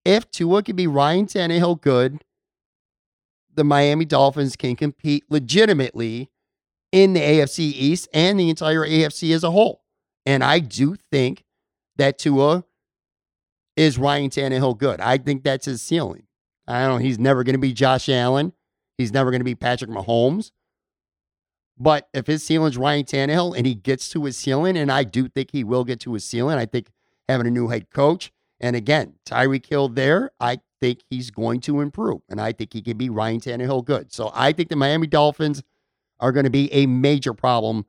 [0.04, 2.24] If Tua can be Ryan Tannehill good,
[3.54, 6.30] the Miami Dolphins can compete legitimately
[6.92, 9.82] in the AFC East and the entire AFC as a whole.
[10.24, 11.44] And I do think
[11.96, 12.64] that Tua
[13.76, 15.00] is Ryan Tannehill good.
[15.00, 16.24] I think that's his ceiling.
[16.66, 17.04] I don't know.
[17.04, 18.52] He's never going to be Josh Allen.
[18.96, 20.50] He's never going to be Patrick Mahomes.
[21.78, 25.28] But if his ceiling's Ryan Tannehill and he gets to his ceiling, and I do
[25.28, 26.90] think he will get to his ceiling, I think
[27.28, 31.80] having a new head coach, and again, Tyreek Hill there, I think he's going to
[31.80, 32.22] improve.
[32.28, 34.12] And I think he can be Ryan Tannehill good.
[34.12, 35.62] So I think the Miami Dolphins
[36.18, 37.86] are going to be a major problem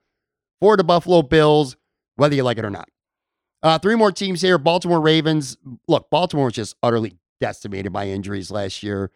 [0.59, 1.75] for the Buffalo Bills,
[2.15, 2.89] whether you like it or not.
[3.61, 4.57] Uh, three more teams here.
[4.57, 5.57] Baltimore Ravens.
[5.87, 9.11] Look, Baltimore was just utterly decimated by injuries last year.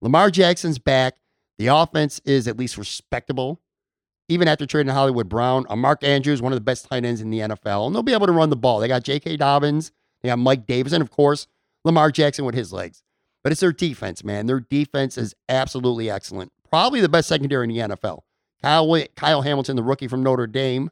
[0.00, 1.14] Lamar Jackson's back.
[1.58, 3.60] The offense is at least respectable.
[4.28, 7.30] Even after trading Hollywood Brown, uh, Mark Andrews, one of the best tight ends in
[7.30, 8.80] the NFL, and they'll be able to run the ball.
[8.80, 9.36] They got J.K.
[9.36, 11.46] Dobbins, they got Mike Davis, and of course,
[11.84, 13.02] Lamar Jackson with his legs.
[13.42, 14.46] But it's their defense, man.
[14.46, 16.52] Their defense is absolutely excellent.
[16.70, 18.20] Probably the best secondary in the NFL.
[18.62, 20.90] Kyle, Kyle Hamilton, the rookie from Notre Dame,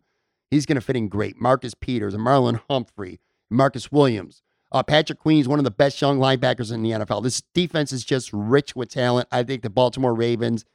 [0.53, 1.41] He's going to fit in great.
[1.41, 4.43] Marcus Peters and Marlon Humphrey, Marcus Williams.
[4.71, 7.23] Uh, Patrick Queen is one of the best young linebackers in the NFL.
[7.23, 9.29] This defense is just rich with talent.
[9.33, 10.67] I think the Baltimore Ravens,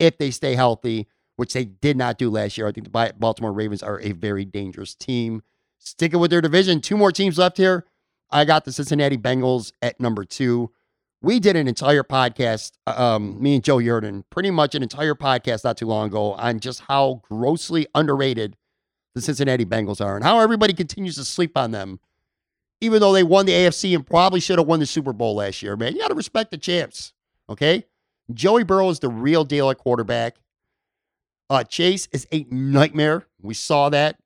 [0.00, 3.52] if they stay healthy, which they did not do last year, I think the Baltimore
[3.52, 5.42] Ravens are a very dangerous team.
[5.78, 7.86] Sticking with their division, two more teams left here.
[8.30, 10.70] I got the Cincinnati Bengals at number two.
[11.20, 15.64] We did an entire podcast, um, me and Joe Yerdon, pretty much an entire podcast
[15.64, 18.56] not too long ago on just how grossly underrated
[19.14, 22.00] the Cincinnati Bengals are and how everybody continues to sleep on them,
[22.80, 25.62] even though they won the AFC and probably should have won the Super Bowl last
[25.62, 25.94] year, man.
[25.94, 27.12] You got to respect the champs,
[27.48, 27.84] okay?
[28.32, 30.36] Joey Burrow is the real deal at quarterback.
[31.52, 33.26] Uh, Chase is a nightmare.
[33.38, 34.18] We saw that.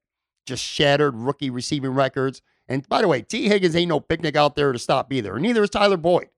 [0.46, 2.40] Just shattered rookie receiving records.
[2.68, 5.36] And by the way, Tee Higgins ain't no picnic out there to stop either.
[5.40, 6.28] Neither is Tyler Boyd.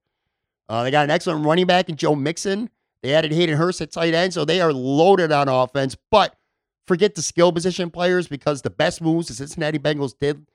[0.66, 2.70] Uh, they got an excellent running back in Joe Mixon.
[3.03, 5.94] They added Hayden Hurst at tight end, so they are loaded on offense.
[6.11, 6.35] But
[6.87, 10.46] forget the skill position players because the best moves the Cincinnati Bengals did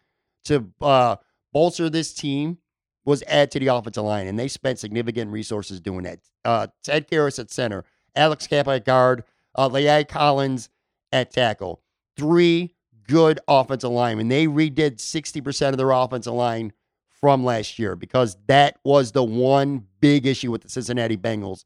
[0.46, 1.17] to uh,
[1.52, 2.58] bolster this team
[3.06, 6.22] was add to the offensive line, and they spent significant resources doing that.
[6.43, 10.70] Uh, Ted Karras at center, Alex Cappa at guard, uh, Collins
[11.12, 11.82] at tackle.
[12.18, 12.76] Three
[13.08, 14.28] good offensive linemen.
[14.28, 16.74] They redid 60% of their offensive line
[17.20, 21.63] from last year because that was the one big issue with the Cincinnati Bengals.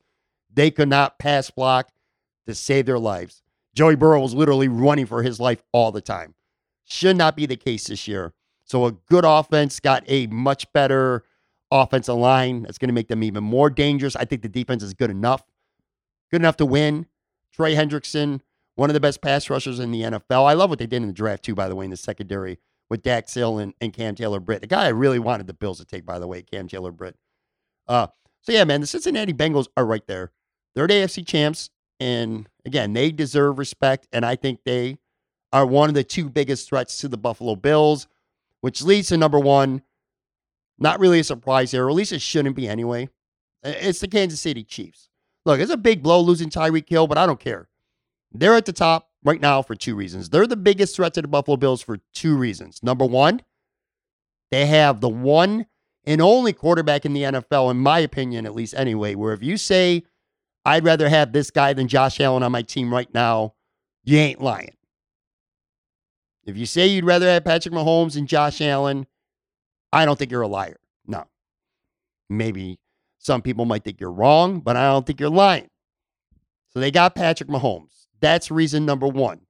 [0.53, 1.89] They could not pass block
[2.47, 3.41] to save their lives.
[3.73, 6.33] Joey Burrow was literally running for his life all the time.
[6.85, 8.33] Should not be the case this year.
[8.63, 11.23] So a good offense got a much better
[11.71, 12.63] offensive line.
[12.63, 14.15] That's going to make them even more dangerous.
[14.15, 15.43] I think the defense is good enough.
[16.31, 17.05] Good enough to win.
[17.57, 18.41] Trey Hendrickson,
[18.75, 20.47] one of the best pass rushers in the NFL.
[20.47, 22.59] I love what they did in the draft, too, by the way, in the secondary
[22.87, 24.61] with Dax Hill and, and Cam Taylor Britt.
[24.61, 27.15] The guy I really wanted the Bills to take, by the way, Cam Taylor Britt.
[27.87, 28.07] Uh,
[28.41, 30.31] so, yeah, man, the Cincinnati Bengals are right there.
[30.75, 31.71] They're the AFC champs.
[31.99, 34.07] And again, they deserve respect.
[34.13, 34.99] And I think they
[35.51, 38.07] are one of the two biggest threats to the Buffalo Bills,
[38.61, 39.81] which leads to number one.
[40.77, 43.09] Not really a surprise there, or at least it shouldn't be anyway.
[43.63, 45.09] It's the Kansas City Chiefs.
[45.47, 47.69] Look, it's a big blow losing Tyreek Hill, but I don't care.
[48.33, 50.27] They're at the top right now for two reasons.
[50.27, 52.83] They're the biggest threat to the Buffalo Bills for two reasons.
[52.83, 53.41] Number one,
[54.51, 55.65] they have the one
[56.05, 59.55] and only quarterback in the NFL, in my opinion, at least anyway, where if you
[59.55, 60.03] say,
[60.65, 63.53] I'd rather have this guy than Josh Allen on my team right now,
[64.03, 64.75] you ain't lying.
[66.43, 69.07] If you say you'd rather have Patrick Mahomes than Josh Allen,
[69.93, 70.81] I don't think you're a liar.
[71.05, 71.23] No.
[72.29, 72.79] Maybe
[73.17, 75.69] some people might think you're wrong, but I don't think you're lying.
[76.69, 78.05] So they got Patrick Mahomes.
[78.19, 79.41] That's reason number one.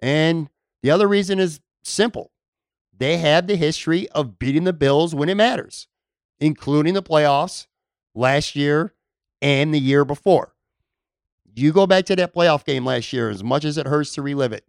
[0.00, 0.48] And
[0.82, 2.30] the other reason is simple
[2.96, 5.88] they have the history of beating the Bills when it matters,
[6.38, 7.66] including the playoffs
[8.14, 8.94] last year
[9.40, 10.54] and the year before.
[11.54, 14.22] You go back to that playoff game last year, as much as it hurts to
[14.22, 14.64] relive it.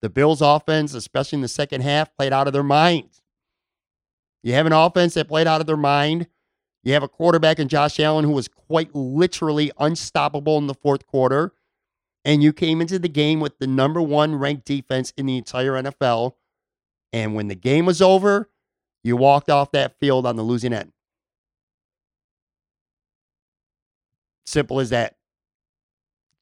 [0.00, 3.22] The Bills' offense, especially in the second half, played out of their minds.
[4.42, 6.26] You have an offense that played out of their mind.
[6.82, 11.06] You have a quarterback in Josh Allen who was quite literally unstoppable in the fourth
[11.06, 11.52] quarter.
[12.24, 15.72] And you came into the game with the number one ranked defense in the entire
[15.72, 16.34] NFL
[17.12, 18.48] and when the game was over,
[19.02, 20.92] you walked off that field on the losing end.
[24.46, 25.16] Simple as that.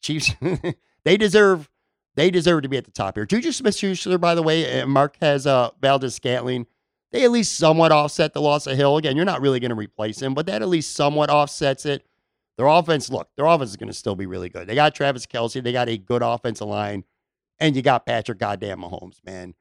[0.00, 0.34] Chiefs,
[1.04, 1.68] they deserve
[2.16, 3.24] they deserve to be at the top here.
[3.24, 6.66] Juju Smith Schuster, by the way, and Marquez uh, Valdes-Scantling,
[7.12, 8.96] they at least somewhat offset the loss of Hill.
[8.96, 12.06] Again, you're not really going to replace him, but that at least somewhat offsets it.
[12.56, 14.66] Their offense, look, their offense is going to still be really good.
[14.66, 15.62] They got Travis Kelce.
[15.62, 17.04] they got a good offensive line,
[17.58, 19.54] and you got Patrick goddamn Mahomes, man.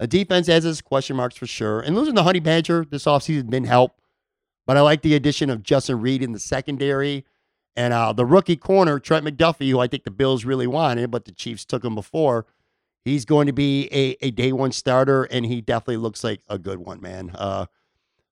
[0.00, 1.80] A defense has its question marks for sure.
[1.80, 4.00] And losing the Honey Badger this offseason didn't help.
[4.66, 7.26] But I like the addition of Justin Reid in the secondary.
[7.76, 11.26] And uh, the rookie corner, Trent McDuffie, who I think the Bills really wanted, but
[11.26, 12.46] the Chiefs took him before.
[13.04, 16.58] He's going to be a, a day one starter, and he definitely looks like a
[16.58, 17.30] good one, man.
[17.34, 17.66] Uh,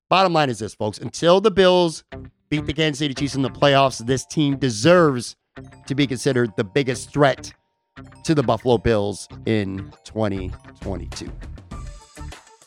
[0.09, 0.99] bottom line is this, folks.
[0.99, 2.03] Until the Bills
[2.49, 5.35] beat the Kansas City Chiefs in the playoffs, this team deserves
[5.87, 7.51] to be considered the biggest threat
[8.23, 11.31] to the Buffalo Bills in 2022.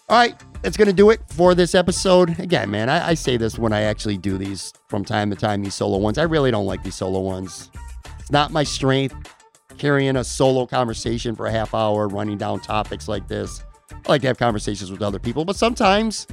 [0.09, 2.38] All right, that's going to do it for this episode.
[2.38, 5.62] Again, man, I, I, say this when I actually do these from time to time,
[5.62, 6.18] these solo ones.
[6.18, 7.70] I really don't like these solo ones.
[8.18, 9.32] It's not my strength
[9.78, 13.62] carrying a solo conversation for a half hour, running down topics like this.
[13.90, 16.26] I like to have conversations with other people, but sometimes,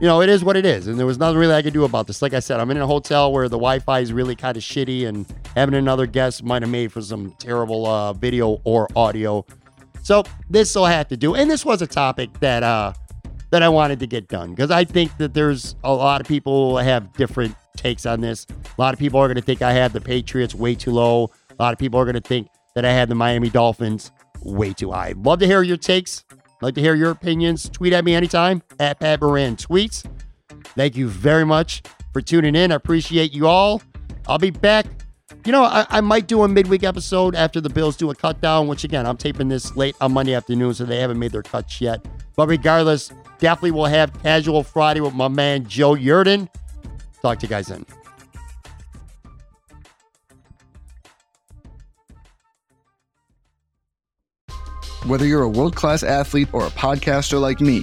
[0.00, 0.86] you know, it is what it is.
[0.86, 2.22] And there was nothing really I could do about this.
[2.22, 4.62] Like I said, I'm in a hotel where the Wi Fi is really kind of
[4.62, 9.44] shitty, and having another guest might have made for some terrible uh, video or audio
[10.02, 11.34] so this will have to do.
[11.34, 12.92] And this was a topic that uh
[13.50, 16.78] that I wanted to get done because I think that there's a lot of people
[16.78, 18.46] have different takes on this.
[18.50, 21.30] A lot of people are going to think I have the Patriots way too low.
[21.50, 24.12] A lot of people are going to think that I had the Miami Dolphins
[24.42, 25.14] way too high.
[25.16, 26.24] Love to hear your takes.
[26.60, 27.68] Like to hear your opinions.
[27.68, 30.04] Tweet at me anytime at Pat Moran Tweets.
[30.76, 32.72] Thank you very much for tuning in.
[32.72, 33.82] I appreciate you all.
[34.26, 34.86] I'll be back
[35.44, 38.40] you know, I, I, might do a midweek episode after the Bills do a cut
[38.40, 41.42] down, which again, I'm taping this late on Monday afternoon, so they haven't made their
[41.42, 42.06] cuts yet.
[42.36, 46.48] But regardless, definitely will have Casual Friday with my man Joe Yerdon.
[47.22, 47.84] Talk to you guys then.
[55.04, 57.82] Whether you're a world class athlete or a podcaster like me,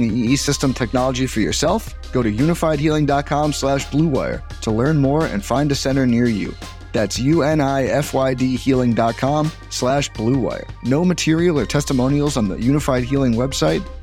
[0.00, 1.94] the EE system technology for yourself?
[2.12, 6.54] Go to unifydhealing.com slash bluewire to learn more and find a center near you.
[6.92, 10.68] That's U-N-I-F-Y-D healing.com slash bluewire.
[10.84, 13.82] No material or testimonials on the Unifyd Healing website